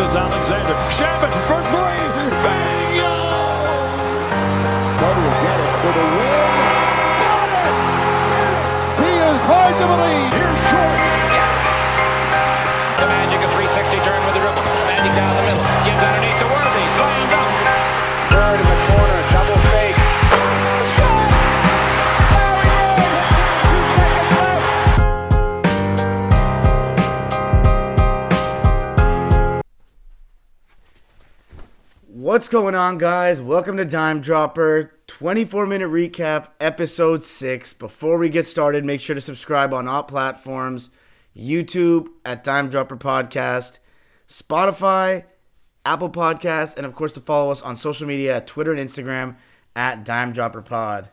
is 0.00 0.16
Alexander. 0.16 0.74
Shabbat 0.96 1.09
What's 32.30 32.48
going 32.48 32.76
on, 32.76 32.96
guys? 32.96 33.42
Welcome 33.42 33.76
to 33.78 33.84
Dime 33.84 34.20
Dropper 34.20 34.92
24 35.08 35.66
minute 35.66 35.90
recap, 35.90 36.46
episode 36.60 37.24
6. 37.24 37.72
Before 37.72 38.18
we 38.18 38.28
get 38.28 38.46
started, 38.46 38.84
make 38.84 39.00
sure 39.00 39.16
to 39.16 39.20
subscribe 39.20 39.74
on 39.74 39.88
all 39.88 40.04
platforms 40.04 40.90
YouTube 41.36 42.06
at 42.24 42.44
Dime 42.44 42.70
Dropper 42.70 42.96
Podcast, 42.96 43.80
Spotify, 44.28 45.24
Apple 45.84 46.08
Podcast, 46.08 46.76
and 46.76 46.86
of 46.86 46.94
course 46.94 47.10
to 47.14 47.20
follow 47.20 47.50
us 47.50 47.62
on 47.62 47.76
social 47.76 48.06
media 48.06 48.36
at 48.36 48.46
Twitter 48.46 48.72
and 48.72 48.88
Instagram 48.88 49.34
at 49.74 50.04
Dime 50.04 50.30
Dropper 50.32 50.62
Pod. 50.62 51.10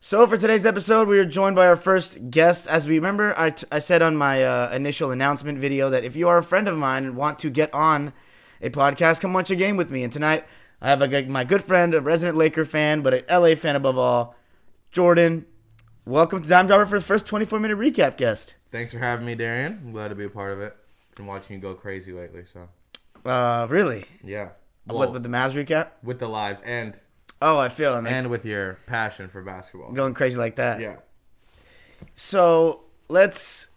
So, 0.00 0.26
for 0.26 0.38
today's 0.38 0.64
episode, 0.64 1.08
we 1.08 1.18
are 1.18 1.26
joined 1.26 1.56
by 1.56 1.66
our 1.66 1.76
first 1.76 2.30
guest. 2.30 2.66
As 2.68 2.88
we 2.88 2.94
remember, 2.94 3.38
I, 3.38 3.50
t- 3.50 3.66
I 3.70 3.80
said 3.80 4.00
on 4.00 4.16
my 4.16 4.42
uh, 4.42 4.70
initial 4.72 5.10
announcement 5.10 5.58
video 5.58 5.90
that 5.90 6.04
if 6.04 6.16
you 6.16 6.26
are 6.26 6.38
a 6.38 6.42
friend 6.42 6.68
of 6.68 6.78
mine 6.78 7.04
and 7.04 7.16
want 7.16 7.38
to 7.40 7.50
get 7.50 7.74
on 7.74 8.14
a 8.60 8.70
podcast, 8.70 9.20
come 9.20 9.32
watch 9.32 9.50
a 9.50 9.56
game 9.56 9.76
with 9.76 9.90
me. 9.90 10.02
And 10.02 10.12
tonight, 10.12 10.44
I 10.80 10.90
have 10.90 11.02
a, 11.02 11.22
my 11.26 11.44
good 11.44 11.62
friend, 11.64 11.94
a 11.94 12.00
resident 12.00 12.36
Laker 12.36 12.64
fan, 12.64 13.02
but 13.02 13.14
an 13.14 13.24
LA 13.30 13.54
fan 13.54 13.76
above 13.76 13.98
all, 13.98 14.34
Jordan. 14.90 15.46
Welcome 16.04 16.42
to 16.42 16.48
Dime 16.48 16.66
Dropper 16.66 16.86
for 16.86 16.98
the 16.98 17.04
first 17.04 17.26
24 17.26 17.60
minute 17.60 17.78
recap 17.78 18.16
guest. 18.16 18.54
Thanks 18.70 18.92
for 18.92 18.98
having 18.98 19.26
me, 19.26 19.34
Darian. 19.34 19.80
I'm 19.84 19.92
glad 19.92 20.08
to 20.08 20.14
be 20.14 20.24
a 20.24 20.30
part 20.30 20.52
of 20.52 20.60
it. 20.60 20.76
Been 21.16 21.26
watching 21.26 21.56
you 21.56 21.62
go 21.62 21.74
crazy 21.74 22.12
lately, 22.12 22.44
so 22.52 22.68
Uh, 23.28 23.66
really? 23.68 24.06
yeah. 24.22 24.50
what, 24.86 25.12
with 25.12 25.22
the 25.22 25.28
Mavs 25.28 25.52
recap? 25.52 25.88
with 26.02 26.18
the 26.18 26.28
lives 26.28 26.62
and 26.64 26.98
Oh, 27.40 27.56
I 27.58 27.68
feel 27.68 27.94
it. 27.96 28.06
and 28.06 28.30
with 28.30 28.44
your 28.44 28.78
passion 28.86 29.28
for 29.28 29.42
basketball. 29.42 29.92
going 29.92 30.12
crazy 30.14 30.36
like 30.38 30.56
that. 30.56 30.80
Yeah. 30.80 30.96
So 32.16 32.84
let's 33.08 33.68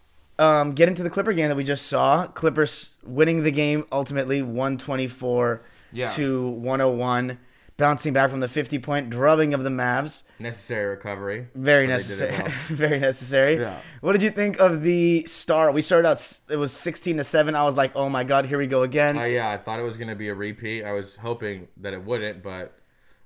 um, 0.41 0.73
get 0.73 0.89
into 0.89 1.03
the 1.03 1.09
Clipper 1.09 1.33
game 1.33 1.47
that 1.47 1.55
we 1.55 1.63
just 1.63 1.85
saw. 1.87 2.27
Clippers 2.27 2.91
winning 3.03 3.43
the 3.43 3.51
game 3.51 3.85
ultimately, 3.91 4.41
124 4.41 5.61
Yeah. 5.93 6.07
to 6.13 6.47
101, 6.49 7.37
bouncing 7.77 8.13
back 8.13 8.29
from 8.29 8.39
the 8.39 8.47
50 8.47 8.79
point 8.79 9.09
drubbing 9.09 9.53
of 9.53 9.63
the 9.63 9.69
Mavs. 9.69 10.23
Necessary 10.39 10.85
recovery. 10.95 11.47
Very 11.55 11.87
But 11.87 12.01
they 12.01 12.07
did 12.07 12.21
it 12.23 12.31
necessary. 12.31 12.37
well. 12.43 12.51
Very 12.69 12.99
necessary. 12.99 13.59
Yeah. 13.59 13.79
What 14.01 14.13
did 14.13 14.21
you 14.23 14.31
think 14.31 14.59
of 14.59 14.81
the 14.81 15.25
start? 15.27 15.73
We 15.73 15.81
started 15.81 16.07
out. 16.07 16.39
It 16.49 16.57
was 16.57 16.71
16 16.73 17.17
to 17.17 17.23
seven. 17.23 17.55
I 17.55 17.63
was 17.63 17.75
like, 17.77 17.91
oh 17.95 18.09
my 18.09 18.23
god, 18.23 18.45
here 18.45 18.57
we 18.57 18.67
go 18.67 18.83
again. 18.83 19.17
Uh, 19.17 19.23
yeah, 19.25 19.49
I 19.49 19.57
thought 19.57 19.79
it 19.79 19.83
was 19.83 19.97
gonna 19.97 20.15
be 20.15 20.29
a 20.29 20.35
repeat. 20.35 20.83
I 20.83 20.91
was 20.93 21.15
hoping 21.17 21.67
that 21.77 21.93
it 21.93 22.03
wouldn't, 22.03 22.41
but 22.43 22.73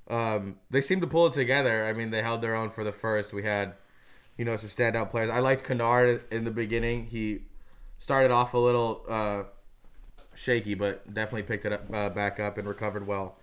um, 0.10 0.58
they 0.70 0.82
seemed 0.82 1.02
to 1.02 1.08
pull 1.08 1.28
it 1.28 1.34
together. 1.34 1.86
I 1.86 1.94
mean, 1.94 2.12
they 2.12 2.22
held 2.22 2.42
their 2.42 2.56
own 2.56 2.70
for 2.70 2.84
the 2.84 2.92
first. 2.92 3.34
We 3.34 3.44
had, 3.44 3.74
you 4.38 4.46
know, 4.46 4.56
some 4.56 4.70
standout 4.70 5.10
players. 5.12 5.30
I 5.30 5.40
liked 5.40 5.64
Kennard 5.64 6.24
in 6.32 6.44
the 6.44 6.52
beginning. 6.52 7.06
He 7.08 7.44
started 8.00 8.32
off 8.32 8.54
a 8.54 8.58
little 8.58 9.04
uh, 9.08 9.44
shaky, 10.34 10.74
but 10.76 11.14
definitely 11.14 11.44
picked 11.44 11.66
it 11.66 11.74
up, 11.74 11.86
uh, 11.94 12.10
back 12.10 12.40
up 12.40 12.58
and 12.58 12.68
recovered 12.68 13.08
well. 13.08 13.38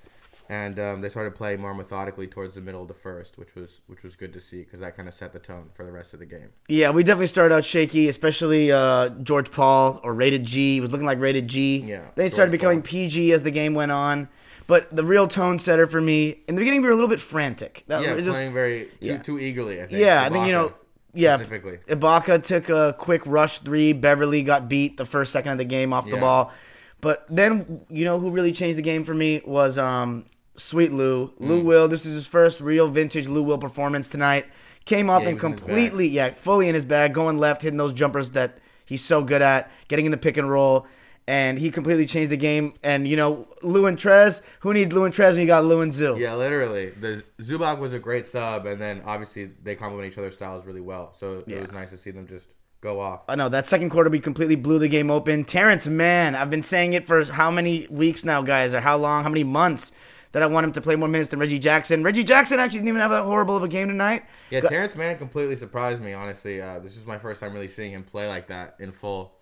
And 0.48 0.78
um, 0.78 1.00
they 1.00 1.08
started 1.08 1.34
playing 1.34 1.60
more 1.60 1.72
methodically 1.72 2.26
towards 2.26 2.56
the 2.56 2.60
middle 2.60 2.82
of 2.82 2.88
the 2.88 2.94
first, 2.94 3.38
which 3.38 3.54
was 3.54 3.80
which 3.86 4.02
was 4.02 4.16
good 4.16 4.34
to 4.34 4.40
see 4.40 4.58
because 4.64 4.80
that 4.80 4.96
kind 4.96 5.08
of 5.08 5.14
set 5.14 5.32
the 5.32 5.38
tone 5.38 5.70
for 5.72 5.84
the 5.86 5.92
rest 5.92 6.12
of 6.12 6.18
the 6.18 6.26
game. 6.26 6.48
yeah, 6.68 6.90
we 6.90 7.02
definitely 7.04 7.28
started 7.28 7.54
out 7.54 7.64
shaky, 7.64 8.06
especially 8.08 8.70
uh, 8.70 9.08
George 9.22 9.50
Paul 9.50 10.00
or 10.02 10.12
Rated 10.12 10.44
G. 10.44 10.74
He 10.74 10.80
was 10.82 10.90
looking 10.90 11.06
like 11.06 11.20
Rated 11.20 11.48
G. 11.48 11.78
Yeah, 11.78 12.02
Then 12.16 12.26
he 12.26 12.30
started 12.30 12.50
becoming 12.50 12.82
Paul. 12.82 12.88
PG 12.88 13.32
as 13.32 13.42
the 13.42 13.50
game 13.52 13.72
went 13.72 13.92
on. 13.92 14.28
But 14.66 14.94
the 14.94 15.04
real 15.04 15.26
tone 15.26 15.58
setter 15.58 15.86
for 15.86 16.00
me 16.00 16.40
in 16.48 16.54
the 16.54 16.60
beginning, 16.60 16.82
we 16.82 16.86
were 16.88 16.92
a 16.92 16.96
little 16.96 17.08
bit 17.08 17.20
frantic. 17.20 17.84
That 17.86 18.02
Yeah, 18.02 18.12
was 18.14 18.24
just- 18.24 18.34
playing 18.34 18.52
very 18.52 18.84
too, 19.00 19.06
yeah. 19.06 19.16
too 19.18 19.38
eagerly. 19.38 19.80
I 19.80 19.86
think. 19.86 20.00
Yeah, 20.00 20.22
I 20.22 20.28
think 20.28 20.46
you 20.46 20.52
know. 20.52 20.74
Yeah, 21.14 21.36
specifically. 21.36 21.78
Ibaka 21.88 22.42
took 22.42 22.68
a 22.68 22.94
quick 22.98 23.22
rush 23.26 23.58
three. 23.58 23.92
Beverley 23.92 24.42
got 24.42 24.68
beat 24.68 24.96
the 24.96 25.04
first 25.04 25.32
second 25.32 25.52
of 25.52 25.58
the 25.58 25.64
game 25.64 25.92
off 25.92 26.06
the 26.06 26.16
ball, 26.16 26.52
but 27.00 27.26
then 27.28 27.82
you 27.90 28.04
know 28.04 28.18
who 28.18 28.30
really 28.30 28.52
changed 28.52 28.78
the 28.78 28.82
game 28.82 29.04
for 29.04 29.14
me 29.14 29.42
was 29.44 29.78
um 29.78 30.24
Sweet 30.56 30.92
Lou. 30.92 31.32
Lou 31.38 31.62
Mm. 31.62 31.64
Will. 31.64 31.88
This 31.88 32.04
is 32.06 32.14
his 32.14 32.26
first 32.26 32.60
real 32.60 32.88
vintage 32.88 33.26
Lou 33.28 33.42
Will 33.42 33.58
performance 33.58 34.08
tonight. 34.08 34.46
Came 34.84 35.08
off 35.08 35.22
Yeah, 35.22 35.28
and 35.28 35.34
in 35.36 35.40
completely, 35.40 36.08
yeah, 36.08 36.30
fully 36.30 36.68
in 36.68 36.74
his 36.74 36.84
bag, 36.84 37.14
going 37.14 37.38
left, 37.38 37.62
hitting 37.62 37.78
those 37.78 37.92
jumpers 37.92 38.30
that 38.30 38.58
he's 38.84 39.04
so 39.04 39.22
good 39.22 39.40
at, 39.40 39.70
getting 39.88 40.04
in 40.06 40.10
the 40.10 40.18
pick 40.18 40.36
and 40.36 40.50
roll. 40.50 40.86
And 41.28 41.58
he 41.58 41.70
completely 41.70 42.06
changed 42.06 42.30
the 42.32 42.36
game. 42.36 42.74
And 42.82 43.06
you 43.06 43.16
know, 43.16 43.46
Lou 43.62 43.86
and 43.86 43.96
Trez. 43.96 44.40
Who 44.60 44.72
needs 44.74 44.92
Lou 44.92 45.04
and 45.04 45.14
Trez 45.14 45.32
when 45.32 45.40
you 45.40 45.46
got 45.46 45.64
Lou 45.64 45.80
and 45.80 45.92
Zoo? 45.92 46.16
Yeah, 46.18 46.34
literally. 46.34 46.90
The 46.90 47.22
Zubac 47.40 47.78
was 47.78 47.92
a 47.92 47.98
great 47.98 48.26
sub, 48.26 48.66
and 48.66 48.80
then 48.80 49.02
obviously 49.06 49.50
they 49.62 49.74
complement 49.76 50.10
each 50.12 50.18
other's 50.18 50.34
styles 50.34 50.66
really 50.66 50.80
well. 50.80 51.14
So 51.18 51.44
Yeah. 51.46 51.58
it 51.58 51.60
was 51.62 51.72
nice 51.72 51.90
to 51.90 51.98
see 51.98 52.10
them 52.10 52.26
just 52.26 52.48
go 52.80 53.00
off. 53.00 53.20
I 53.28 53.36
know 53.36 53.48
that 53.48 53.68
second 53.68 53.90
quarter 53.90 54.10
we 54.10 54.18
completely 54.18 54.56
blew 54.56 54.80
the 54.80 54.88
game 54.88 55.08
open. 55.10 55.44
Terrence 55.44 55.86
Mann, 55.86 56.34
I've 56.34 56.50
been 56.50 56.64
saying 56.64 56.94
it 56.94 57.06
for 57.06 57.24
how 57.24 57.50
many 57.52 57.86
weeks 57.88 58.24
now, 58.24 58.42
guys, 58.42 58.74
or 58.74 58.80
how 58.80 58.96
long, 58.96 59.22
how 59.22 59.28
many 59.28 59.44
months 59.44 59.92
that 60.32 60.42
I 60.42 60.46
want 60.46 60.64
him 60.64 60.72
to 60.72 60.80
play 60.80 60.96
more 60.96 61.08
minutes 61.08 61.30
than 61.30 61.38
Reggie 61.38 61.58
Jackson. 61.60 62.02
Reggie 62.02 62.24
Jackson 62.24 62.58
actually 62.58 62.78
didn't 62.80 62.88
even 62.88 63.00
have 63.02 63.10
that 63.12 63.22
horrible 63.24 63.54
of 63.56 63.62
a 63.62 63.68
game 63.68 63.86
tonight. 63.86 64.24
Yeah, 64.50 64.60
Go- 64.60 64.68
Terrence 64.70 64.96
Mann 64.96 65.16
completely 65.18 65.54
surprised 65.54 66.02
me. 66.02 66.14
Honestly, 66.14 66.60
uh, 66.60 66.80
this 66.80 66.96
is 66.96 67.06
my 67.06 67.18
first 67.18 67.38
time 67.38 67.52
really 67.52 67.68
seeing 67.68 67.92
him 67.92 68.02
play 68.02 68.26
like 68.26 68.48
that 68.48 68.74
in 68.80 68.90
full, 68.90 69.34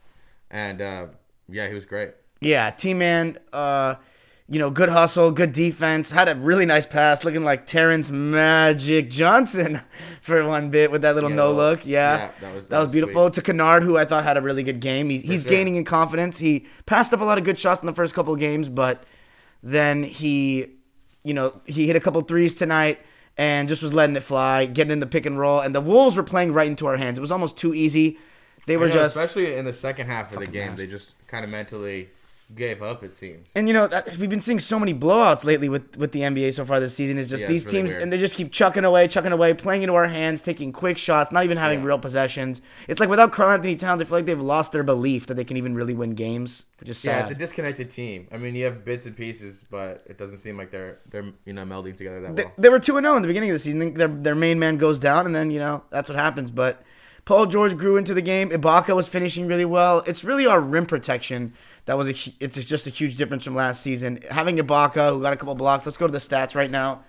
and 0.51 0.83
uh, 0.83 1.07
yeah, 1.51 1.69
he 1.69 1.75
was 1.75 1.85
great. 1.85 2.11
Yeah, 2.41 2.71
T 2.71 2.95
Man, 2.95 3.39
uh, 3.53 3.97
you 4.49 4.59
know, 4.59 4.71
good 4.71 4.89
hustle, 4.89 5.31
good 5.31 5.53
defense. 5.53 6.11
Had 6.11 6.29
a 6.29 6.35
really 6.35 6.67
nice 6.67 6.87
pass, 6.87 7.23
looking 7.23 7.45
like 7.45 7.67
Terrence 7.67 8.11
Magic 8.11 9.11
Johnson 9.11 9.83
for 10.23 10.45
one 10.47 10.71
bit 10.71 10.91
with 10.91 11.03
that 11.03 11.15
little 11.15 11.31
Yeah, 11.31 11.37
no 11.37 11.53
look. 11.53 11.87
Yeah, 11.87 12.17
yeah, 12.17 12.31
that 12.41 12.55
was- 12.55 12.63
that 12.63 12.71
that 12.71 12.79
was 12.79 12.87
was 12.89 12.93
beautiful. 12.93 13.27
sweet. 13.27 13.35
To 13.35 13.43
Kennard, 13.43 13.83
who 13.83 13.97
I 13.97 14.05
thought 14.05 14.25
had 14.25 14.37
a 14.37 14.41
really 14.41 14.63
good 14.63 14.81
game. 14.81 15.11
He, 15.11 15.19
he's 15.19 15.43
sure. 15.43 15.51
gaining 15.51 15.77
in 15.77 15.85
confidence. 15.85 16.39
He 16.39 16.67
passed 16.87 17.13
up 17.15 17.21
a 17.21 17.25
lot 17.25 17.39
of 17.39 17.45
good 17.45 17.59
shots 17.59 17.81
in 17.83 17.87
the 17.87 17.93
first 17.93 18.15
couple 18.15 18.33
of 18.35 18.41
games, 18.41 18.69
but 18.69 19.05
then 19.63 20.03
he, 20.03 20.67
you 21.23 21.35
know, 21.35 21.61
he 21.67 21.87
hit 21.87 21.95
a 21.97 22.01
couple 22.01 22.21
threes 22.23 22.55
tonight 22.55 23.01
and 23.37 23.69
just 23.69 23.83
was 23.83 23.93
letting 23.93 24.17
it 24.17 24.23
fly, 24.23 24.67
getting 24.67 24.93
in 24.93 25.01
the 25.01 25.07
pick 25.07 25.27
and 25.27 25.39
roll. 25.39 25.61
And 25.61 25.75
the 25.75 25.81
Wolves 25.81 26.17
were 26.17 26.23
playing 26.23 26.53
right 26.53 26.67
into 26.67 26.87
our 26.87 26.97
hands. 26.97 27.19
It 27.19 27.21
was 27.21 27.31
almost 27.31 27.57
too 27.57 27.75
easy. 27.75 28.19
They 28.67 28.77
were 28.77 28.89
know, 28.89 28.95
just 28.95 29.17
especially 29.17 29.55
in 29.57 29.65
the 29.65 29.73
second 29.73 30.07
half 30.07 30.33
of 30.33 30.39
the 30.41 30.47
game, 30.47 30.77
they 30.77 30.87
just 30.87 31.13
kind 31.27 31.45
of 31.45 31.51
mentally 31.51 32.11
gave 32.53 32.83
up. 32.83 33.05
It 33.05 33.13
seems. 33.13 33.47
And 33.55 33.69
you 33.69 33.75
know, 33.75 33.87
that- 33.87 34.17
we've 34.17 34.29
been 34.29 34.41
seeing 34.41 34.59
so 34.59 34.77
many 34.79 34.93
blowouts 34.93 35.45
lately 35.45 35.69
with, 35.69 35.97
with 35.97 36.11
the 36.11 36.23
NBA 36.23 36.53
so 36.53 36.65
far 36.65 36.81
this 36.81 36.95
season. 36.97 37.17
Is 37.17 37.29
just 37.29 37.43
Yeah, 37.43 37.49
these 37.49 37.65
really 37.65 37.79
teams, 37.79 37.91
weird. 37.91 38.03
and 38.03 38.13
they 38.13 38.19
just 38.19 38.35
keep 38.35 38.51
chucking 38.51 38.85
away, 38.85 39.07
chucking 39.07 39.31
away, 39.31 39.55
playing 39.55 39.83
into 39.83 39.95
our 39.95 40.09
hands, 40.09 40.43
taking 40.43 40.73
quick 40.73 40.99
shots, 40.99 41.31
not 41.31 41.45
even 41.45 41.59
having 41.59 41.81
Yeah. 41.81 41.87
real 41.87 41.99
possessions. 42.01 42.61
It's 42.89 42.99
like 42.99 43.09
without 43.09 43.31
Karl-Anthony 43.33 43.77
Towns, 43.77 44.03
I 44.03 44.05
feel 44.05 44.19
like 44.19 44.27
they've 44.27 44.41
lost 44.41 44.73
their 44.73 44.83
belief 44.83 45.27
that 45.29 45.35
they 45.35 45.45
can 45.45 45.57
even 45.59 45.77
really 45.77 45.95
win 45.95 46.15
games, 46.17 46.65
which 46.81 46.89
is 46.89 47.05
Yeah, 47.05 47.21
sad. 47.21 47.23
it's 47.23 47.31
a 47.31 47.35
disconnected 47.37 47.89
team. 47.91 48.27
I 48.33 48.37
mean, 48.37 48.57
you 48.57 48.65
have 48.65 48.85
bits 48.85 49.07
and 49.07 49.17
pieces, 49.17 49.63
but 49.71 50.03
it 50.09 50.19
doesn't 50.19 50.39
seem 50.39 50.57
like 50.57 50.73
they're 50.73 50.99
they're 51.09 51.27
you 51.45 51.53
know 51.53 51.65
melding 51.65 51.97
together 51.97 52.21
that 52.23 52.35
they, 52.35 52.43
well. 52.45 52.53
they 52.59 52.69
were 52.69 52.81
two 52.81 52.97
and 52.97 53.05
zero 53.05 53.15
in 53.15 53.23
the 53.23 53.29
beginning 53.29 53.51
of 53.51 53.55
the 53.55 53.59
season. 53.61 53.95
Their 53.95 54.09
their 54.09 54.35
main 54.35 54.59
man 54.59 54.77
goes 54.77 54.99
down, 54.99 55.25
and 55.25 55.35
then 55.37 55.53
you 55.53 55.61
know 55.61 55.85
that's 55.91 56.09
what 56.09 56.19
happens. 56.19 56.51
But 56.51 56.83
Paul 57.25 57.47
George 57.47 57.77
grew 57.77 57.97
into 57.97 58.15
the 58.15 58.23
game. 58.23 58.51
Ibaka 58.51 58.95
was 58.95 59.09
finishing 59.09 59.47
really 59.47 59.65
well. 59.65 60.03
It's 60.07 60.25
really 60.25 60.47
our 60.47 60.61
rim 60.61 60.87
protection 60.87 61.53
that 61.87 61.97
was 61.97 62.09
a. 62.09 62.33
It's 62.41 62.63
just 62.65 62.87
a 62.87 62.91
huge 62.91 63.17
difference 63.17 63.45
from 63.45 63.55
last 63.55 63.83
season. 63.83 64.21
Having 64.31 64.59
Ibaka, 64.59 65.11
who 65.11 65.23
got 65.23 65.33
a 65.33 65.37
couple 65.37 65.55
blocks. 65.55 65.85
Let's 65.87 65.97
go 65.97 66.07
to 66.07 66.13
the 66.13 66.19
stats 66.19 66.55
right 66.55 66.71
now. 66.71 67.05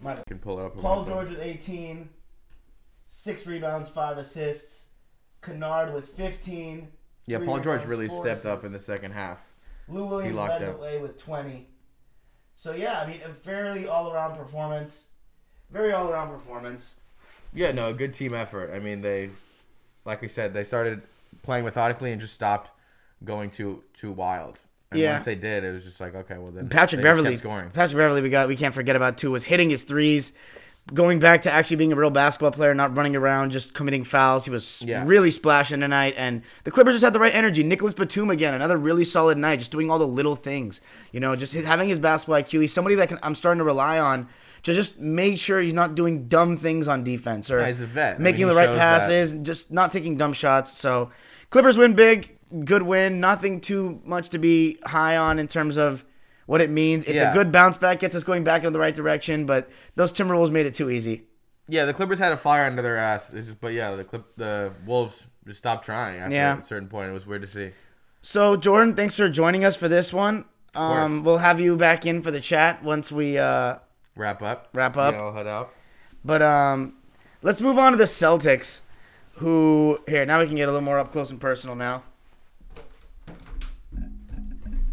My 0.00 0.16
Can 0.28 0.38
pull 0.38 0.60
it 0.60 0.66
up. 0.66 0.76
Paul. 0.76 1.04
George 1.04 1.28
with 1.28 1.40
18, 1.40 2.08
six 3.06 3.46
rebounds, 3.46 3.88
five 3.88 4.18
assists. 4.18 4.86
Kennard 5.42 5.92
with 5.92 6.08
15. 6.10 6.88
Yeah, 7.26 7.38
Paul 7.38 7.60
George 7.60 7.84
really 7.84 8.08
stepped 8.08 8.46
up 8.46 8.64
in 8.64 8.72
the 8.72 8.78
second 8.78 9.12
half. 9.12 9.40
Lou 9.88 10.06
Williams 10.06 10.38
led 10.38 10.60
the 10.60 10.70
up. 10.70 10.80
way 10.80 11.00
with 11.00 11.18
20. 11.18 11.68
So 12.54 12.72
yeah, 12.72 13.00
I 13.00 13.06
mean, 13.06 13.20
a 13.24 13.34
fairly 13.34 13.86
all-around 13.86 14.36
performance. 14.36 15.08
Very 15.70 15.92
all-around 15.92 16.30
performance. 16.30 16.96
Yeah, 17.54 17.72
no, 17.72 17.88
a 17.88 17.92
good 17.94 18.14
team 18.14 18.34
effort. 18.34 18.72
I 18.74 18.78
mean, 18.78 19.00
they, 19.02 19.30
like 20.04 20.22
we 20.22 20.28
said, 20.28 20.54
they 20.54 20.64
started 20.64 21.02
playing 21.42 21.64
methodically 21.64 22.12
and 22.12 22.20
just 22.20 22.34
stopped 22.34 22.70
going 23.24 23.50
too 23.50 23.82
too 23.94 24.12
wild. 24.12 24.58
And 24.90 25.00
Yeah. 25.00 25.12
once 25.14 25.24
they 25.24 25.34
did, 25.34 25.64
it 25.64 25.72
was 25.72 25.84
just 25.84 26.00
like, 26.00 26.14
okay, 26.14 26.36
well 26.38 26.50
then 26.52 26.68
Patrick 26.68 27.02
Beverley. 27.02 27.36
scoring. 27.36 27.70
Patrick 27.70 27.96
Beverley, 27.98 28.20
we 28.22 28.30
got 28.30 28.48
we 28.48 28.56
can't 28.56 28.74
forget 28.74 28.96
about 28.96 29.16
too. 29.18 29.30
Was 29.30 29.44
hitting 29.44 29.70
his 29.70 29.84
threes. 29.84 30.32
going 30.92 31.20
back 31.20 31.42
to 31.42 31.48
actually 31.48 31.76
being 31.76 31.92
a 31.92 31.94
real 31.94 32.10
basketball 32.10 32.50
player, 32.50 32.74
not 32.74 32.96
running 32.96 33.14
around 33.14 33.52
just 33.52 33.72
committing 33.72 34.02
fouls. 34.02 34.46
He 34.46 34.50
was 34.50 34.82
Yeah. 34.84 35.04
really 35.06 35.30
splashing 35.30 35.78
tonight, 35.78 36.12
and 36.16 36.42
the 36.64 36.72
Clippers 36.72 36.94
just 36.94 37.04
had 37.04 37.12
the 37.12 37.20
right 37.20 37.32
energy. 37.32 37.62
Nicholas 37.62 37.94
Batum 37.94 38.30
again, 38.30 38.52
another 38.52 38.76
really 38.76 39.04
solid 39.04 39.38
night, 39.38 39.60
just 39.60 39.70
doing 39.70 39.92
all 39.92 40.00
the 40.00 40.08
little 40.08 40.34
things. 40.34 40.80
You 41.12 41.20
know, 41.20 41.36
just 41.36 41.52
his- 41.52 41.66
having 41.66 41.86
his 41.88 42.00
basketball 42.00 42.34
IQ. 42.34 42.62
He's 42.62 42.72
somebody 42.72 42.96
that 42.96 43.08
can, 43.08 43.20
I'm 43.22 43.36
starting 43.36 43.58
to 43.60 43.64
rely 43.64 44.00
on 44.00 44.26
to 44.62 44.72
just 44.72 44.98
make 44.98 45.38
sure 45.38 45.60
he's 45.60 45.74
not 45.74 45.94
doing 45.94 46.28
dumb 46.28 46.56
things 46.56 46.86
on 46.88 47.02
defense 47.04 47.50
or 47.50 47.60
Yeah, 47.60 47.72
vet. 47.72 48.16
I 48.16 48.18
making 48.18 48.42
mean, 48.46 48.48
the 48.48 48.54
right 48.54 48.74
passes, 48.76 49.32
and 49.32 49.44
just 49.44 49.72
not 49.72 49.90
taking 49.92 50.16
dumb 50.16 50.32
shots. 50.32 50.72
So 50.76 51.10
Clippers 51.50 51.76
win 51.76 51.94
big, 51.94 52.38
good 52.64 52.82
win. 52.82 53.20
Nothing 53.20 53.60
too 53.60 54.00
much 54.04 54.28
to 54.30 54.38
be 54.38 54.78
high 54.84 55.16
on 55.16 55.38
in 55.38 55.48
terms 55.48 55.76
of 55.76 56.04
what 56.46 56.60
it 56.60 56.70
means. 56.70 57.04
It's 57.04 57.20
a 57.22 57.32
good 57.32 57.50
bounce 57.52 57.76
back, 57.76 58.00
gets 58.00 58.14
us 58.14 58.24
going 58.24 58.44
back 58.44 58.64
in 58.64 58.72
the 58.72 58.78
right 58.78 58.94
direction, 58.94 59.46
but 59.46 59.68
those 59.94 60.12
Timberwolves 60.12 60.50
made 60.50 60.66
it 60.66 60.74
too 60.74 60.90
easy. 60.90 61.24
Yeah, 61.68 61.84
the 61.84 61.94
Clippers 61.94 62.18
had 62.18 62.32
a 62.32 62.36
fire 62.36 62.66
under 62.66 62.82
their 62.82 62.98
ass. 62.98 63.30
Just, 63.30 63.60
but 63.60 63.72
yeah, 63.72 63.94
the 63.94 64.04
Clip, 64.04 64.24
the 64.36 64.72
Wolves 64.84 65.26
just 65.46 65.58
stopped 65.58 65.84
trying 65.84 66.18
after 66.20 66.34
Yeah. 66.34 66.60
a 66.60 66.64
certain 66.64 66.88
point. 66.88 67.08
It 67.08 67.12
was 67.12 67.26
weird 67.26 67.42
to 67.42 67.48
see. 67.48 67.70
So 68.20 68.56
Jordan, 68.56 68.94
thanks 68.94 69.16
for 69.16 69.28
joining 69.28 69.64
us 69.64 69.76
for 69.76 69.88
this 69.88 70.12
one. 70.12 70.44
Um, 70.74 71.22
we'll 71.22 71.38
have 71.38 71.60
you 71.60 71.76
back 71.76 72.06
in 72.06 72.22
for 72.22 72.30
the 72.30 72.40
chat 72.40 72.82
once 72.82 73.12
we 73.12 73.38
uh, 73.38 73.76
Wrap 74.16 74.42
up. 74.42 74.68
Wrap 74.72 74.96
up. 74.96 75.14
Yeah, 75.14 75.22
I'll 75.22 75.32
head 75.32 75.46
out. 75.46 75.72
But 76.24 76.42
um, 76.42 76.94
let's 77.42 77.60
move 77.60 77.78
on 77.78 77.92
to 77.92 77.98
the 77.98 78.04
Celtics, 78.04 78.80
who 79.34 79.98
here 80.06 80.24
now 80.26 80.40
we 80.40 80.46
can 80.46 80.56
get 80.56 80.68
a 80.68 80.72
little 80.72 80.84
more 80.84 80.98
up 80.98 81.12
close 81.12 81.30
and 81.30 81.40
personal 81.40 81.74
now. 81.74 82.02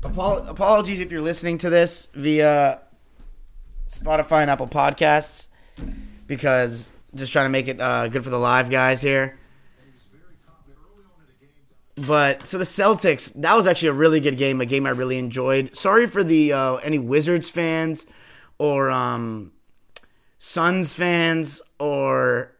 Apol- 0.04 0.48
apologies 0.48 1.00
if 1.02 1.12
you're 1.12 1.22
listening 1.22 1.58
to 1.60 1.70
this 1.70 2.08
via 2.14 2.80
Spotify 3.88 4.42
and 4.42 4.50
Apple 4.50 4.68
Podcasts, 4.68 5.48
because 6.26 6.90
just 7.14 7.34
trying 7.34 7.46
to 7.46 7.50
make 7.50 7.68
it 7.68 7.82
uh, 7.82 8.08
good 8.08 8.24
for 8.24 8.30
the 8.30 8.40
live 8.40 8.70
guys 8.70 9.02
here. 9.02 9.38
But 12.08 12.46
so 12.46 12.58
the 12.58 12.64
Celtics, 12.64 13.34
that 13.42 13.58
was 13.58 13.68
actually 13.68 13.90
a 13.90 13.94
really 13.94 14.22
good 14.22 14.38
game, 14.38 14.62
a 14.62 14.66
game 14.66 14.86
I 14.86 14.92
really 14.92 15.18
enjoyed. 15.18 15.76
Sorry 15.76 16.08
for 16.08 16.24
the 16.24 16.54
uh, 16.54 16.76
any 16.76 16.98
Wizards 16.98 17.50
fans 17.50 18.08
or 18.60 18.92
um, 18.92 19.52
Suns 20.38 20.94
fans 20.94 21.60
or 21.80 22.52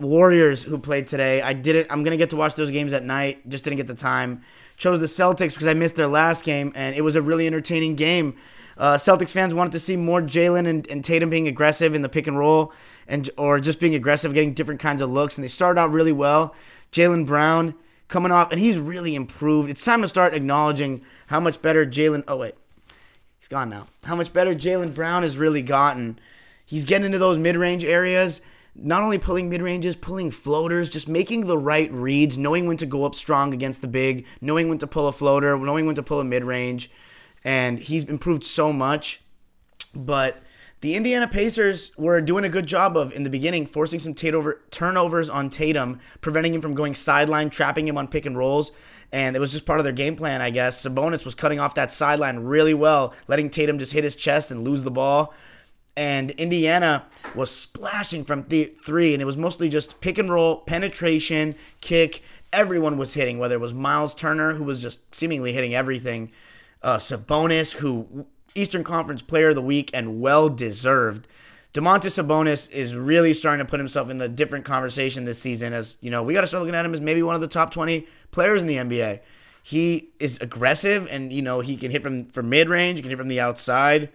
Warriors 0.00 0.64
who 0.64 0.78
played 0.78 1.06
today. 1.06 1.40
I 1.40 1.52
didn't. 1.52 1.90
I'm 1.90 2.04
gonna 2.04 2.16
get 2.16 2.30
to 2.30 2.36
watch 2.36 2.56
those 2.56 2.70
games 2.70 2.92
at 2.92 3.04
night. 3.04 3.48
Just 3.48 3.64
didn't 3.64 3.78
get 3.78 3.86
the 3.86 3.94
time. 3.94 4.42
Chose 4.76 5.00
the 5.00 5.06
Celtics 5.06 5.50
because 5.50 5.68
I 5.68 5.74
missed 5.74 5.96
their 5.96 6.08
last 6.08 6.44
game, 6.44 6.72
and 6.74 6.96
it 6.96 7.02
was 7.02 7.16
a 7.16 7.22
really 7.22 7.46
entertaining 7.46 7.94
game. 7.94 8.36
Uh, 8.76 8.94
Celtics 8.94 9.30
fans 9.30 9.54
wanted 9.54 9.72
to 9.72 9.80
see 9.80 9.96
more 9.96 10.20
Jaylen 10.20 10.66
and, 10.66 10.86
and 10.88 11.04
Tatum 11.04 11.30
being 11.30 11.46
aggressive 11.46 11.94
in 11.94 12.02
the 12.02 12.08
pick 12.08 12.26
and 12.26 12.36
roll, 12.36 12.72
and 13.06 13.30
or 13.38 13.60
just 13.60 13.78
being 13.78 13.94
aggressive, 13.94 14.34
getting 14.34 14.52
different 14.52 14.80
kinds 14.80 15.00
of 15.00 15.10
looks. 15.10 15.36
And 15.36 15.44
they 15.44 15.48
started 15.48 15.80
out 15.80 15.92
really 15.92 16.12
well. 16.12 16.54
Jaylen 16.90 17.24
Brown 17.24 17.74
coming 18.08 18.32
off, 18.32 18.50
and 18.50 18.60
he's 18.60 18.78
really 18.78 19.14
improved. 19.14 19.70
It's 19.70 19.84
time 19.84 20.02
to 20.02 20.08
start 20.08 20.34
acknowledging 20.34 21.02
how 21.28 21.38
much 21.38 21.62
better 21.62 21.86
Jaylen. 21.86 22.24
Oh 22.26 22.38
wait, 22.38 22.54
he's 23.44 23.48
gone 23.50 23.68
now. 23.68 23.86
How 24.04 24.16
much 24.16 24.32
better 24.32 24.54
Jaylen 24.54 24.94
Brown 24.94 25.22
has 25.22 25.36
really 25.36 25.60
gotten. 25.60 26.18
He's 26.64 26.86
getting 26.86 27.04
into 27.04 27.18
those 27.18 27.36
mid 27.36 27.56
range 27.56 27.84
areas, 27.84 28.40
not 28.74 29.02
only 29.02 29.18
pulling 29.18 29.50
mid 29.50 29.60
ranges, 29.60 29.96
pulling 29.96 30.30
floaters, 30.30 30.88
just 30.88 31.10
making 31.10 31.46
the 31.46 31.58
right 31.58 31.92
reads, 31.92 32.38
knowing 32.38 32.66
when 32.66 32.78
to 32.78 32.86
go 32.86 33.04
up 33.04 33.14
strong 33.14 33.52
against 33.52 33.82
the 33.82 33.86
big, 33.86 34.26
knowing 34.40 34.70
when 34.70 34.78
to 34.78 34.86
pull 34.86 35.08
a 35.08 35.12
floater, 35.12 35.58
knowing 35.58 35.84
when 35.84 35.94
to 35.94 36.02
pull 36.02 36.20
a 36.20 36.24
mid 36.24 36.42
range. 36.42 36.90
And 37.44 37.78
he's 37.78 38.04
improved 38.04 38.44
so 38.44 38.72
much. 38.72 39.20
But 39.94 40.42
the 40.84 40.96
Indiana 40.96 41.26
Pacers 41.26 41.92
were 41.96 42.20
doing 42.20 42.44
a 42.44 42.50
good 42.50 42.66
job 42.66 42.94
of, 42.94 43.10
in 43.14 43.22
the 43.22 43.30
beginning, 43.30 43.64
forcing 43.64 43.98
some 43.98 44.12
takeover, 44.12 44.58
turnovers 44.70 45.30
on 45.30 45.48
Tatum, 45.48 45.98
preventing 46.20 46.52
him 46.52 46.60
from 46.60 46.74
going 46.74 46.94
sideline, 46.94 47.48
trapping 47.48 47.88
him 47.88 47.96
on 47.96 48.06
pick 48.06 48.26
and 48.26 48.36
rolls. 48.36 48.70
And 49.10 49.34
it 49.34 49.38
was 49.38 49.50
just 49.50 49.64
part 49.64 49.80
of 49.80 49.84
their 49.84 49.94
game 49.94 50.14
plan, 50.14 50.42
I 50.42 50.50
guess. 50.50 50.84
Sabonis 50.84 51.24
was 51.24 51.34
cutting 51.34 51.58
off 51.58 51.74
that 51.76 51.90
sideline 51.90 52.40
really 52.40 52.74
well, 52.74 53.14
letting 53.28 53.48
Tatum 53.48 53.78
just 53.78 53.94
hit 53.94 54.04
his 54.04 54.14
chest 54.14 54.50
and 54.50 54.62
lose 54.62 54.82
the 54.82 54.90
ball. 54.90 55.32
And 55.96 56.32
Indiana 56.32 57.06
was 57.34 57.50
splashing 57.50 58.26
from 58.26 58.44
th- 58.44 58.74
three, 58.74 59.14
and 59.14 59.22
it 59.22 59.24
was 59.24 59.38
mostly 59.38 59.70
just 59.70 60.02
pick 60.02 60.18
and 60.18 60.30
roll, 60.30 60.56
penetration, 60.56 61.54
kick. 61.80 62.20
Everyone 62.52 62.98
was 62.98 63.14
hitting, 63.14 63.38
whether 63.38 63.54
it 63.54 63.60
was 63.62 63.72
Myles 63.72 64.14
Turner, 64.14 64.52
who 64.52 64.64
was 64.64 64.82
just 64.82 65.14
seemingly 65.14 65.54
hitting 65.54 65.74
everything, 65.74 66.30
uh, 66.82 66.98
Sabonis, 66.98 67.72
who 67.76 68.26
Eastern 68.54 68.84
Conference 68.84 69.22
Player 69.22 69.50
of 69.50 69.54
the 69.54 69.62
Week 69.62 69.90
and 69.92 70.20
well 70.20 70.48
deserved. 70.48 71.26
Domantas 71.72 72.22
Sabonis 72.22 72.70
is 72.70 72.94
really 72.94 73.34
starting 73.34 73.64
to 73.64 73.68
put 73.68 73.80
himself 73.80 74.08
in 74.08 74.20
a 74.20 74.28
different 74.28 74.64
conversation 74.64 75.24
this 75.24 75.40
season. 75.40 75.72
As 75.72 75.96
you 76.00 76.10
know, 76.10 76.22
we 76.22 76.32
got 76.32 76.42
to 76.42 76.46
start 76.46 76.62
looking 76.62 76.76
at 76.76 76.84
him 76.84 76.94
as 76.94 77.00
maybe 77.00 77.22
one 77.22 77.34
of 77.34 77.40
the 77.40 77.48
top 77.48 77.72
twenty 77.72 78.06
players 78.30 78.62
in 78.62 78.68
the 78.68 78.76
NBA. 78.76 79.20
He 79.62 80.10
is 80.20 80.38
aggressive, 80.40 81.08
and 81.10 81.32
you 81.32 81.42
know 81.42 81.60
he 81.60 81.76
can 81.76 81.90
hit 81.90 82.02
from 82.02 82.26
from 82.26 82.48
mid 82.48 82.68
range. 82.68 82.98
He 82.98 83.02
can 83.02 83.10
hit 83.10 83.18
from 83.18 83.28
the 83.28 83.40
outside. 83.40 84.10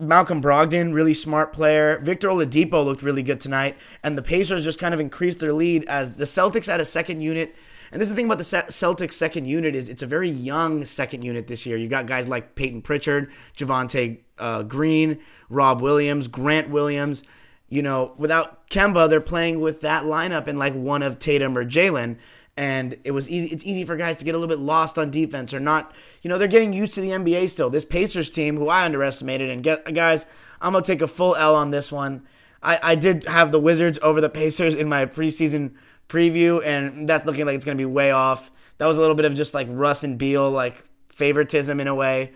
Malcolm 0.00 0.40
Brogdon, 0.40 0.94
really 0.94 1.14
smart 1.14 1.52
player. 1.52 1.98
Victor 1.98 2.28
Oladipo 2.28 2.84
looked 2.84 3.02
really 3.02 3.24
good 3.24 3.40
tonight, 3.40 3.76
and 4.04 4.16
the 4.16 4.22
Pacers 4.22 4.62
just 4.62 4.78
kind 4.78 4.94
of 4.94 5.00
increased 5.00 5.40
their 5.40 5.52
lead 5.52 5.84
as 5.86 6.12
the 6.12 6.24
Celtics 6.24 6.66
had 6.66 6.80
a 6.80 6.84
second 6.84 7.20
unit. 7.20 7.56
And 7.90 8.00
this 8.00 8.08
is 8.08 8.10
the 8.10 8.16
thing 8.16 8.26
about 8.26 8.38
the 8.38 8.44
Celtics 8.44 9.14
second 9.14 9.46
unit 9.46 9.74
is 9.74 9.88
it's 9.88 10.02
a 10.02 10.06
very 10.06 10.30
young 10.30 10.84
second 10.84 11.22
unit 11.22 11.46
this 11.46 11.66
year. 11.66 11.76
You 11.76 11.88
got 11.88 12.06
guys 12.06 12.28
like 12.28 12.54
Peyton 12.54 12.82
Pritchard, 12.82 13.30
Javonte 13.56 14.20
uh, 14.38 14.62
Green, 14.62 15.18
Rob 15.48 15.80
Williams, 15.80 16.28
Grant 16.28 16.70
Williams. 16.70 17.24
You 17.70 17.82
know, 17.82 18.14
without 18.16 18.68
Kemba, 18.70 19.08
they're 19.08 19.20
playing 19.20 19.60
with 19.60 19.82
that 19.82 20.04
lineup 20.04 20.46
and 20.46 20.58
like 20.58 20.74
one 20.74 21.02
of 21.02 21.18
Tatum 21.18 21.56
or 21.56 21.64
Jaylen 21.64 22.16
and 22.58 22.96
it 23.04 23.12
was 23.12 23.30
easy 23.30 23.48
it's 23.48 23.64
easy 23.64 23.84
for 23.84 23.94
guys 23.94 24.16
to 24.16 24.24
get 24.24 24.34
a 24.34 24.38
little 24.38 24.54
bit 24.54 24.62
lost 24.62 24.98
on 24.98 25.12
defense 25.12 25.54
or 25.54 25.60
not 25.60 25.94
you 26.22 26.28
know 26.28 26.36
they're 26.36 26.48
getting 26.48 26.72
used 26.72 26.92
to 26.92 27.00
the 27.00 27.10
NBA 27.10 27.48
still 27.48 27.70
this 27.70 27.84
Pacers 27.84 28.28
team 28.28 28.56
who 28.56 28.68
I 28.68 28.84
underestimated 28.84 29.48
and 29.48 29.62
get 29.62 29.94
guys 29.94 30.26
I'm 30.60 30.72
gonna 30.72 30.84
take 30.84 31.00
a 31.00 31.06
full 31.06 31.36
L 31.36 31.54
on 31.54 31.70
this 31.70 31.92
one 31.92 32.26
I, 32.60 32.80
I 32.82 32.94
did 32.96 33.28
have 33.28 33.52
the 33.52 33.60
Wizards 33.60 34.00
over 34.02 34.20
the 34.20 34.28
Pacers 34.28 34.74
in 34.74 34.88
my 34.88 35.06
preseason 35.06 35.74
preview 36.08 36.62
and 36.64 37.08
that's 37.08 37.24
looking 37.24 37.46
like 37.46 37.54
it's 37.54 37.64
gonna 37.64 37.76
be 37.76 37.84
way 37.84 38.10
off 38.10 38.50
that 38.78 38.86
was 38.86 38.96
a 38.96 39.00
little 39.00 39.16
bit 39.16 39.24
of 39.24 39.34
just 39.34 39.54
like 39.54 39.66
Russ 39.70 40.04
and 40.04 40.18
Beal 40.18 40.50
like 40.50 40.84
favoritism 41.08 41.80
in 41.80 41.86
a 41.86 41.94
way 41.94 42.32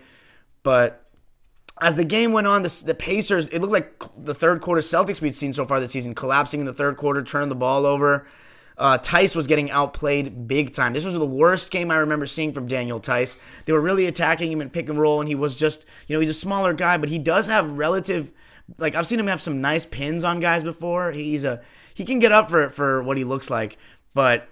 but 0.61 1.03
as 1.81 1.95
the 1.95 2.05
game 2.05 2.31
went 2.31 2.47
on, 2.47 2.61
the, 2.61 2.83
the 2.85 2.93
Pacers, 2.93 3.47
it 3.47 3.59
looked 3.59 3.73
like 3.73 4.03
the 4.17 4.33
third 4.33 4.61
quarter 4.61 4.81
Celtics 4.81 5.21
we'd 5.21 5.35
seen 5.35 5.53
so 5.53 5.65
far 5.65 5.79
this 5.79 5.91
season, 5.91 6.13
collapsing 6.15 6.59
in 6.59 6.65
the 6.65 6.73
third 6.73 6.97
quarter, 6.97 7.23
turning 7.23 7.49
the 7.49 7.55
ball 7.55 7.85
over. 7.85 8.27
Uh, 8.77 8.97
Theis 8.97 9.35
was 9.35 9.47
getting 9.47 9.69
outplayed 9.69 10.47
big 10.47 10.73
time. 10.73 10.93
This 10.93 11.05
was 11.05 11.13
the 11.13 11.25
worst 11.25 11.71
game 11.71 11.91
I 11.91 11.97
remember 11.97 12.25
seeing 12.25 12.53
from 12.53 12.67
Daniel 12.67 12.99
Theis. 12.99 13.37
They 13.65 13.73
were 13.73 13.81
really 13.81 14.05
attacking 14.05 14.51
him 14.51 14.61
in 14.61 14.69
pick 14.69 14.89
and 14.89 14.97
roll, 14.97 15.19
and 15.19 15.29
he 15.29 15.35
was 15.35 15.55
just, 15.55 15.85
you 16.07 16.15
know, 16.15 16.19
he's 16.19 16.29
a 16.29 16.33
smaller 16.33 16.73
guy, 16.73 16.97
but 16.97 17.09
he 17.09 17.19
does 17.19 17.47
have 17.47 17.71
relative, 17.77 18.31
like 18.77 18.95
I've 18.95 19.05
seen 19.05 19.19
him 19.19 19.27
have 19.27 19.41
some 19.41 19.61
nice 19.61 19.85
pins 19.85 20.23
on 20.23 20.39
guys 20.39 20.63
before. 20.63 21.11
He's 21.11 21.43
a, 21.43 21.61
he 21.93 22.05
can 22.05 22.19
get 22.19 22.31
up 22.31 22.49
for 22.49 22.63
it 22.63 22.71
for 22.71 23.01
what 23.03 23.17
he 23.17 23.23
looks 23.23 23.49
like, 23.49 23.77
but 24.13 24.49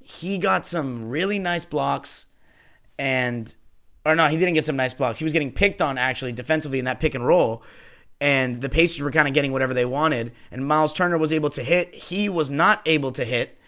he 0.00 0.38
got 0.38 0.66
some 0.66 1.08
really 1.08 1.38
nice 1.38 1.64
blocks, 1.64 2.26
and 2.98 3.54
or 4.06 4.14
no, 4.14 4.28
he 4.28 4.36
didn't 4.36 4.54
get 4.54 4.66
some 4.66 4.76
nice 4.76 4.94
blocks. 4.94 5.18
He 5.18 5.24
was 5.24 5.32
getting 5.32 5.52
picked 5.52 5.80
on 5.80 5.96
actually 5.96 6.32
defensively 6.32 6.78
in 6.78 6.84
that 6.84 7.00
pick 7.00 7.14
and 7.14 7.26
roll. 7.26 7.62
And 8.20 8.60
the 8.60 8.68
Pacers 8.68 9.02
were 9.02 9.10
kind 9.10 9.26
of 9.26 9.34
getting 9.34 9.52
whatever 9.52 9.74
they 9.74 9.84
wanted. 9.84 10.32
And 10.50 10.66
Myles 10.66 10.92
Turner 10.92 11.18
was 11.18 11.32
able 11.32 11.50
to 11.50 11.62
hit. 11.62 11.94
He 11.94 12.28
was 12.28 12.50
not 12.50 12.80
able 12.86 13.12
to 13.12 13.24
hit. 13.24 13.58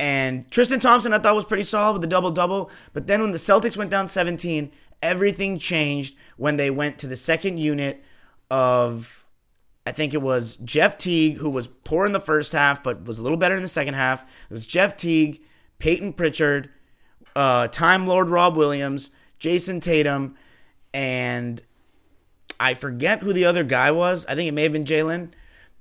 And 0.00 0.50
Tristan 0.50 0.80
Thompson, 0.80 1.12
I 1.12 1.18
thought, 1.18 1.34
was 1.34 1.44
pretty 1.44 1.62
solid 1.62 1.92
with 1.92 2.02
the 2.02 2.08
double 2.08 2.30
double. 2.30 2.70
But 2.92 3.06
then 3.06 3.20
when 3.20 3.32
the 3.32 3.38
Celtics 3.38 3.76
went 3.76 3.90
down 3.90 4.08
17, 4.08 4.72
everything 5.00 5.58
changed 5.58 6.16
when 6.36 6.56
they 6.56 6.70
went 6.70 6.98
to 6.98 7.06
the 7.06 7.16
second 7.16 7.58
unit 7.58 8.02
of, 8.50 9.24
I 9.86 9.92
think 9.92 10.14
it 10.14 10.22
was 10.22 10.56
Jeff 10.56 10.96
Teague, 10.96 11.38
who 11.38 11.50
was 11.50 11.66
poor 11.66 12.06
in 12.06 12.12
the 12.12 12.20
first 12.20 12.52
half, 12.52 12.82
but 12.82 13.04
was 13.04 13.18
a 13.18 13.22
little 13.22 13.38
better 13.38 13.56
in 13.56 13.62
the 13.62 13.68
second 13.68 13.94
half. 13.94 14.22
It 14.22 14.52
was 14.52 14.64
Jeff 14.64 14.96
Teague, 14.96 15.42
Peyton 15.78 16.12
Pritchard, 16.12 16.70
uh, 17.34 17.68
Time 17.68 18.06
Lord 18.06 18.28
Rob 18.28 18.56
Williams, 18.56 19.10
Jayson 19.40 19.80
Tatum, 19.80 20.36
and 20.94 21.60
I 22.60 22.74
forget 22.74 23.22
who 23.22 23.32
the 23.32 23.44
other 23.44 23.64
guy 23.64 23.90
was. 23.90 24.24
I 24.26 24.36
think 24.36 24.48
it 24.48 24.52
may 24.52 24.62
have 24.62 24.72
been 24.72 24.84
Jaylen, 24.84 25.32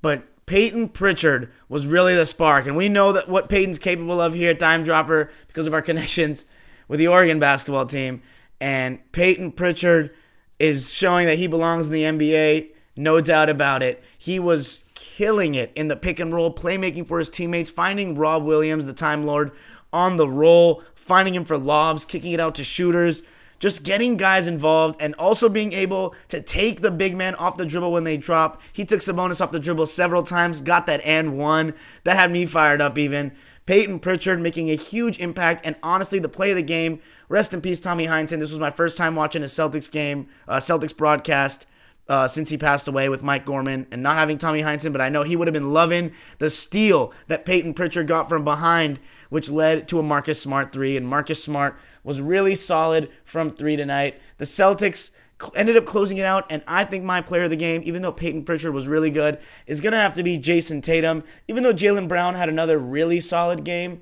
but 0.01 0.23
Peyton 0.47 0.89
Pritchard 0.89 1.51
was 1.69 1.85
really 1.85 2.15
the 2.15 2.25
spark, 2.25 2.65
and 2.65 2.75
we 2.75 2.89
know 2.89 3.13
that 3.13 3.29
what 3.29 3.49
Peyton's 3.49 3.77
capable 3.77 4.19
of 4.19 4.33
here 4.33 4.49
at 4.49 4.59
Dime 4.59 4.83
Dropper 4.83 5.31
because 5.47 5.67
of 5.67 5.73
our 5.73 5.81
connections 5.83 6.45
with 6.87 6.99
the 6.99 7.07
Oregon 7.07 7.39
basketball 7.39 7.85
team. 7.85 8.21
And 8.59 8.99
Peyton 9.11 9.51
Pritchard 9.51 10.13
is 10.59 10.93
showing 10.93 11.25
that 11.27 11.37
he 11.37 11.47
belongs 11.47 11.87
in 11.87 11.93
the 11.93 12.03
NBA, 12.03 12.71
no 12.95 13.21
doubt 13.21 13.49
about 13.49 13.83
it. 13.83 14.03
He 14.17 14.39
was 14.39 14.83
killing 14.93 15.55
it 15.55 15.71
in 15.75 15.87
the 15.87 15.95
pick 15.95 16.19
and 16.19 16.33
roll, 16.33 16.53
playmaking 16.53 17.07
for 17.07 17.19
his 17.19 17.29
teammates, 17.29 17.71
finding 17.71 18.15
Rob 18.15 18.43
Williams, 18.43 18.85
the 18.85 18.93
Time 18.93 19.25
Lord, 19.25 19.51
on 19.91 20.17
the 20.17 20.27
roll, 20.27 20.83
finding 20.95 21.35
him 21.35 21.45
for 21.45 21.57
lobs, 21.57 22.05
kicking 22.05 22.31
it 22.31 22.39
out 22.39 22.55
to 22.55 22.63
shooters 22.63 23.23
just 23.61 23.83
getting 23.83 24.17
guys 24.17 24.47
involved 24.47 24.99
and 24.99 25.13
also 25.15 25.47
being 25.47 25.71
able 25.71 26.15
to 26.27 26.41
take 26.41 26.81
the 26.81 26.89
big 26.89 27.15
man 27.15 27.35
off 27.35 27.57
the 27.57 27.65
dribble 27.65 27.91
when 27.91 28.03
they 28.03 28.17
drop. 28.17 28.59
He 28.73 28.83
took 28.83 29.01
Sabonis 29.01 29.39
off 29.39 29.51
the 29.51 29.59
dribble 29.59 29.85
several 29.85 30.23
times, 30.23 30.61
got 30.61 30.87
that 30.87 30.99
and 31.05 31.37
one. 31.37 31.75
That 32.03 32.17
had 32.17 32.31
me 32.31 32.47
fired 32.47 32.81
up 32.81 32.97
even. 32.97 33.31
Peyton 33.67 33.99
Pritchard 33.99 34.41
making 34.41 34.71
a 34.71 34.75
huge 34.75 35.19
impact, 35.19 35.61
and 35.63 35.75
honestly, 35.83 36.17
the 36.17 36.27
play 36.27 36.49
of 36.49 36.57
the 36.57 36.63
game. 36.63 36.99
Rest 37.29 37.53
in 37.53 37.61
peace, 37.61 37.79
Tommy 37.79 38.07
Heinsohn. 38.07 38.39
This 38.39 38.49
was 38.49 38.59
my 38.59 38.71
first 38.71 38.97
time 38.97 39.15
watching 39.15 39.43
a 39.43 39.45
Celtics 39.45 39.91
game, 39.91 40.27
uh, 40.47 40.57
Celtics 40.57 40.97
broadcast. 40.97 41.67
Uh, 42.11 42.27
since 42.27 42.49
he 42.49 42.57
passed 42.57 42.89
away 42.89 43.07
with 43.07 43.23
Mike 43.23 43.45
Gorman 43.45 43.87
and 43.89 44.03
not 44.03 44.17
having 44.17 44.37
Tommy 44.37 44.63
Heinsohn, 44.63 44.91
but 44.91 44.99
I 44.99 45.07
know 45.07 45.23
he 45.23 45.37
would 45.37 45.47
have 45.47 45.53
been 45.53 45.71
loving 45.71 46.11
the 46.39 46.49
steal 46.49 47.13
that 47.27 47.45
Peyton 47.45 47.73
Pritchard 47.73 48.05
got 48.05 48.27
from 48.27 48.43
behind, 48.43 48.99
which 49.29 49.49
led 49.49 49.87
to 49.87 49.97
a 49.97 50.03
Marcus 50.03 50.41
Smart 50.41 50.73
three. 50.73 50.97
And 50.97 51.07
Marcus 51.07 51.41
Smart 51.41 51.79
was 52.03 52.19
really 52.19 52.53
solid 52.53 53.09
from 53.23 53.49
three 53.51 53.77
tonight. 53.77 54.19
The 54.39 54.45
Celtics 54.45 55.11
ended 55.55 55.77
up 55.77 55.85
closing 55.85 56.17
it 56.17 56.25
out, 56.25 56.45
and 56.49 56.61
I 56.67 56.83
think 56.83 57.05
my 57.05 57.21
player 57.21 57.43
of 57.43 57.49
the 57.49 57.55
game, 57.55 57.81
even 57.85 58.01
though 58.01 58.11
Peyton 58.11 58.43
Pritchard 58.43 58.73
was 58.73 58.89
really 58.89 59.09
good, 59.09 59.39
is 59.65 59.79
going 59.79 59.93
to 59.93 59.97
have 59.97 60.13
to 60.15 60.23
be 60.23 60.37
Jayson 60.37 60.81
Tatum. 60.81 61.23
Even 61.47 61.63
though 61.63 61.73
Jaylen 61.73 62.09
Brown 62.09 62.35
had 62.35 62.49
another 62.49 62.77
really 62.77 63.21
solid 63.21 63.63
game 63.63 64.01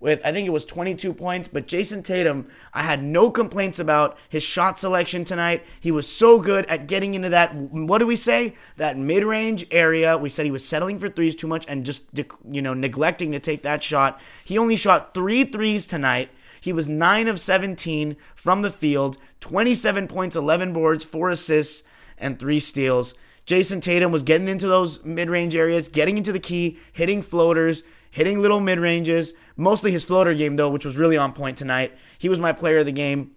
with, 0.00 0.20
I 0.24 0.32
think 0.32 0.46
it 0.46 0.52
was 0.52 0.64
22 0.64 1.12
points, 1.12 1.46
but 1.46 1.68
Jayson 1.68 2.02
Tatum, 2.02 2.48
I 2.72 2.82
had 2.82 3.02
no 3.02 3.30
complaints 3.30 3.78
about 3.78 4.18
his 4.28 4.42
shot 4.42 4.78
selection 4.78 5.24
tonight. 5.24 5.64
He 5.78 5.92
was 5.92 6.10
so 6.10 6.40
good 6.40 6.66
at 6.66 6.88
getting 6.88 7.14
into 7.14 7.28
that, 7.28 7.54
what 7.54 7.98
do 7.98 8.06
we 8.06 8.16
say? 8.16 8.54
That 8.76 8.96
mid 8.96 9.22
range 9.22 9.66
area. 9.70 10.16
We 10.16 10.30
said 10.30 10.46
he 10.46 10.50
was 10.50 10.66
settling 10.66 10.98
for 10.98 11.08
threes 11.08 11.34
too 11.34 11.46
much 11.46 11.64
and 11.68 11.86
just, 11.86 12.04
you 12.50 12.62
know, 12.62 12.74
neglecting 12.74 13.30
to 13.32 13.38
take 13.38 13.62
that 13.62 13.82
shot. 13.82 14.20
He 14.44 14.58
only 14.58 14.76
shot 14.76 15.14
three 15.14 15.44
threes 15.44 15.86
tonight 15.86 16.30
he 16.60 16.72
was 16.72 16.88
9 16.88 17.28
of 17.28 17.40
17 17.40 18.16
from 18.34 18.62
the 18.62 18.70
field, 18.70 19.16
27 19.40 20.06
points, 20.06 20.36
11 20.36 20.72
boards, 20.72 21.04
4 21.04 21.30
assists, 21.30 21.82
and 22.18 22.38
3 22.38 22.60
steals. 22.60 23.14
Jayson 23.46 23.80
Tatum 23.80 24.12
was 24.12 24.22
getting 24.22 24.48
into 24.48 24.68
those 24.68 25.02
mid 25.04 25.30
range 25.30 25.56
areas, 25.56 25.88
getting 25.88 26.18
into 26.18 26.32
the 26.32 26.38
key, 26.38 26.78
hitting 26.92 27.22
floaters, 27.22 27.82
hitting 28.10 28.40
little 28.40 28.60
mid 28.60 28.78
ranges. 28.78 29.32
Mostly 29.60 29.92
his 29.92 30.06
floater 30.06 30.32
game, 30.32 30.56
though, 30.56 30.70
which 30.70 30.86
was 30.86 30.96
really 30.96 31.18
on 31.18 31.34
point 31.34 31.58
tonight. 31.58 31.92
He 32.16 32.30
was 32.30 32.40
my 32.40 32.50
player 32.50 32.78
of 32.78 32.86
the 32.86 32.92
game. 32.92 33.32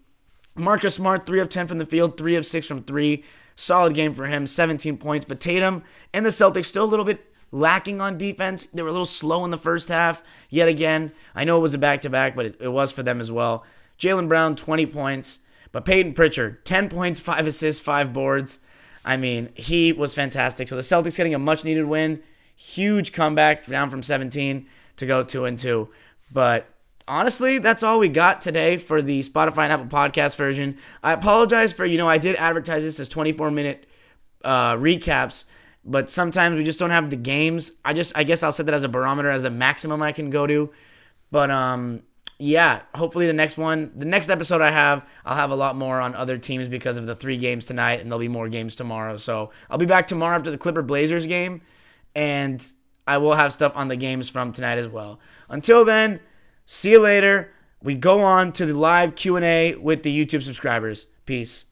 Marcus 0.56 0.96
Smart, 0.96 1.28
3 1.28 1.42
of 1.42 1.50
10 1.50 1.68
from 1.68 1.80
the 1.80 1.86
field, 1.86 2.16
3 2.16 2.38
of 2.38 2.46
6 2.46 2.66
from 2.66 2.84
3. 2.84 3.26
Solid 3.58 3.94
game 3.94 4.14
for 4.14 4.26
him, 4.28 4.48
17 4.48 4.96
points. 5.00 5.26
But 5.26 5.42
Tatum 5.42 5.84
and 6.14 6.26
the 6.26 6.30
Celtics 6.30 6.68
still 6.68 6.86
a 6.86 6.88
little 6.88 7.04
bit 7.04 7.26
lacking 7.52 8.00
on 8.00 8.18
defense. 8.18 8.68
They 8.74 8.82
were 8.82 8.88
a 8.88 8.94
little 8.94 9.06
slow 9.06 9.44
in 9.44 9.52
the 9.52 9.58
first 9.58 9.90
half, 9.90 10.24
yet 10.50 10.70
again. 10.70 11.12
I 11.36 11.44
know 11.44 11.58
it 11.58 11.62
was 11.62 11.74
a 11.74 11.78
back 11.78 12.00
to 12.02 12.10
back, 12.10 12.38
but 12.38 12.46
it, 12.46 12.56
it, 12.62 12.70
was 12.70 12.94
for 12.94 13.04
them 13.04 13.20
as 13.20 13.30
well. 13.30 13.66
Jaylen 14.00 14.30
Brown, 14.30 14.56
20 14.56 14.86
points. 14.86 15.42
But 15.74 15.84
Peyton 15.84 16.14
Pritchard, 16.14 16.64
10 16.64 16.88
points, 16.88 17.20
5 17.20 17.48
assists, 17.48 17.82
5 17.82 18.14
boards. 18.14 18.62
I 19.04 19.18
mean, 19.18 19.50
he 19.56 19.92
was 19.92 20.16
fantastic. 20.16 20.70
So 20.70 20.78
the 20.78 20.84
Celtics 20.84 21.18
getting 21.18 21.36
a 21.36 21.40
much 21.40 21.66
needed 21.66 21.84
win. 21.84 22.24
Huge 22.56 23.12
comeback 23.12 23.66
down 23.66 23.90
from 23.90 24.04
17 24.04 24.68
to 24.96 25.06
go 25.06 25.22
2 25.22 25.44
and 25.44 25.60
2. 25.60 25.90
But 26.34 26.68
honestly, 27.08 27.60
that's 27.60 27.84
all 27.84 28.00
we 28.00 28.10
got 28.10 28.42
today 28.42 28.78
for 28.78 29.02
the 29.02 29.22
Spotify 29.22 29.66
and 29.66 29.74
Apple 29.74 29.86
podcast 29.86 30.36
version. 30.36 30.78
I 31.04 31.14
apologize 31.14 31.72
for, 31.72 31.86
you 31.86 31.98
know, 31.98 32.10
I 32.10 32.18
did 32.18 32.36
advertise 32.38 32.84
this 32.84 33.00
as 33.00 33.08
24 33.08 33.52
minute 33.52 33.86
uh, 34.44 34.74
recaps 34.74 35.46
but 35.86 36.10
sometimes 36.10 36.56
we 36.56 36.64
just 36.64 36.80
don't 36.80 36.92
have 36.92 37.10
the 37.10 37.16
games. 37.16 37.74
I 37.84 37.94
just 37.94 38.14
I 38.16 38.24
guess 38.24 38.44
I'll 38.44 38.52
set 38.52 38.66
that 38.68 38.76
as 38.76 38.84
a 38.84 38.90
barometer 38.90 39.30
as 39.30 39.44
the 39.44 39.50
maximum 39.50 40.02
I 40.02 40.12
can 40.12 40.30
go 40.30 40.48
to. 40.48 40.72
But 41.32 41.52
um 41.52 42.04
yeah, 42.40 42.82
hopefully 42.96 43.28
the 43.28 43.34
next 43.34 43.58
one, 43.58 43.92
the 43.96 44.06
next 44.06 44.30
episode 44.30 44.60
I 44.60 44.72
have, 44.72 45.08
I'll 45.24 45.36
have 45.36 45.52
a 45.52 45.56
lot 45.56 45.76
more 45.76 46.02
on 46.02 46.16
other 46.16 46.38
teams 46.38 46.68
because 46.68 46.98
of 46.98 47.06
the 47.06 47.16
three 47.16 47.38
games 47.38 47.68
tonight 47.68 48.02
and 48.02 48.10
there'll 48.10 48.20
be 48.20 48.28
more 48.28 48.50
games 48.50 48.76
tomorrow. 48.76 49.18
So, 49.18 49.52
I'll 49.70 49.78
be 49.78 49.86
back 49.86 50.08
tomorrow 50.08 50.36
after 50.36 50.52
the 50.52 50.58
Clipper 50.58 50.82
Blazers 50.82 51.26
game 51.28 51.62
and 52.16 52.66
I 53.06 53.18
will 53.18 53.36
have 53.36 53.54
stuff 53.54 53.74
on 53.76 53.88
the 53.88 53.96
games 53.96 54.30
from 54.30 54.52
tonight 54.52 54.78
as 54.78 54.88
well. 54.88 55.20
Until 55.50 55.84
then, 55.84 56.20
see 56.66 56.92
you 56.92 57.00
later. 57.00 57.52
We 57.82 57.96
go 57.96 58.22
on 58.22 58.54
to 58.54 58.66
the 58.66 58.78
live 58.78 59.16
Q&A 59.16 59.76
with 59.76 60.04
the 60.04 60.26
YouTube 60.26 60.44
subscribers. 60.44 61.08
Peace. 61.26 61.66